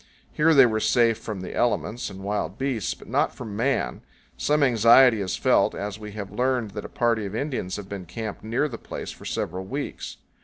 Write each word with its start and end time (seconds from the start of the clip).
Here 0.33 0.55
they 0.55 0.65
were 0.65 0.79
safe 0.79 1.19
from 1.19 1.41
the 1.41 1.55
elements 1.55 2.09
and 2.09 2.23
wild 2.23 2.57
beasts, 2.57 2.95
but 2.95 3.07
not 3.07 3.35
from 3.35 3.55
man. 3.55 4.01
Some 4.35 4.63
anxiety 4.63 5.21
is 5.21 5.37
powell 5.37 5.69
canyons 5.69 5.69
85.jpg 5.73 5.73
BAD 5.73 5.75
LANDS. 5.75 5.75
felt, 5.75 5.75
as 5.75 5.99
we 5.99 6.11
have 6.13 6.31
learned 6.39 6.71
that 6.71 6.85
a 6.85 6.89
party 6.89 7.25
of 7.27 7.35
Indians 7.35 7.75
have 7.75 7.87
been 7.87 8.05
camped 8.07 8.43
near 8.43 8.67
the 8.67 8.79
place 8.79 9.11
for 9.11 9.25
several 9.25 9.65
weeks. 9.65 10.17